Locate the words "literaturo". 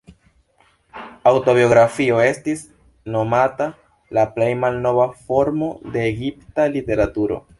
6.79-7.43